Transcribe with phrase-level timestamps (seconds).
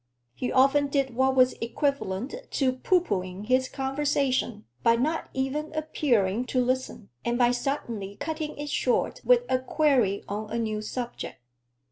[0.33, 6.65] He often did what was equivalent to poohpoohing his conversation by not even appearing to
[6.65, 11.37] listen, and by suddenly cutting it short with a query on a new subject.